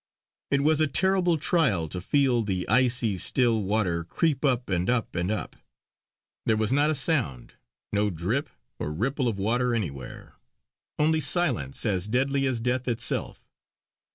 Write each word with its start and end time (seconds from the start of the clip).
It 0.49 0.61
was 0.61 0.81
a 0.81 0.87
terrible 0.87 1.37
trial 1.37 1.87
to 1.89 2.01
feel 2.01 2.41
the 2.41 2.67
icy, 2.67 3.19
still 3.19 3.61
water 3.61 4.03
creep 4.03 4.43
up, 4.43 4.67
and 4.67 4.89
up, 4.89 5.15
and 5.15 5.29
up. 5.29 5.55
There 6.47 6.57
was 6.57 6.73
not 6.73 6.89
a 6.89 6.95
sound, 6.95 7.53
no 7.93 8.09
drip 8.09 8.49
or 8.79 8.91
ripple 8.91 9.27
of 9.27 9.37
water 9.37 9.75
anywhere; 9.75 10.33
only 10.97 11.19
silence 11.21 11.85
as 11.85 12.07
deadly 12.07 12.47
as 12.47 12.59
death 12.59 12.87
itself. 12.87 13.47